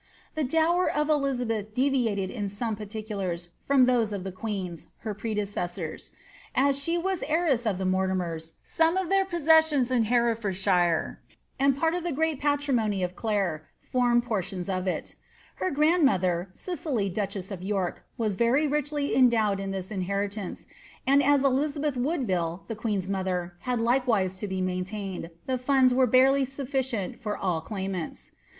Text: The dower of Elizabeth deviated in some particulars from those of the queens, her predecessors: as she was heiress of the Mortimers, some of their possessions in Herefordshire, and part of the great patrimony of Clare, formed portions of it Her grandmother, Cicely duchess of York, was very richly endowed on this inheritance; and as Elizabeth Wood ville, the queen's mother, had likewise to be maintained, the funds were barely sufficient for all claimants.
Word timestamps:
The 0.33 0.43
dower 0.43 0.89
of 0.89 1.09
Elizabeth 1.09 1.75
deviated 1.75 2.31
in 2.31 2.49
some 2.49 2.75
particulars 2.75 3.49
from 3.67 3.85
those 3.85 4.11
of 4.11 4.23
the 4.23 4.31
queens, 4.31 4.87
her 5.01 5.13
predecessors: 5.13 6.11
as 6.55 6.79
she 6.81 6.97
was 6.97 7.21
heiress 7.27 7.67
of 7.67 7.77
the 7.77 7.85
Mortimers, 7.85 8.53
some 8.63 8.97
of 8.97 9.09
their 9.09 9.25
possessions 9.25 9.91
in 9.91 10.05
Herefordshire, 10.05 11.21
and 11.59 11.77
part 11.77 11.93
of 11.93 12.01
the 12.03 12.11
great 12.11 12.39
patrimony 12.41 13.03
of 13.03 13.15
Clare, 13.15 13.67
formed 13.77 14.23
portions 14.23 14.67
of 14.69 14.87
it 14.87 15.13
Her 15.57 15.69
grandmother, 15.69 16.49
Cicely 16.51 17.07
duchess 17.07 17.51
of 17.51 17.61
York, 17.61 18.03
was 18.17 18.33
very 18.33 18.65
richly 18.65 19.15
endowed 19.15 19.61
on 19.61 19.69
this 19.69 19.91
inheritance; 19.91 20.65
and 21.05 21.21
as 21.21 21.43
Elizabeth 21.43 21.95
Wood 21.95 22.25
ville, 22.25 22.63
the 22.67 22.75
queen's 22.75 23.07
mother, 23.07 23.53
had 23.59 23.79
likewise 23.79 24.33
to 24.37 24.47
be 24.47 24.61
maintained, 24.61 25.29
the 25.45 25.59
funds 25.59 25.93
were 25.93 26.07
barely 26.07 26.43
sufficient 26.43 27.19
for 27.19 27.37
all 27.37 27.61
claimants. 27.61 28.31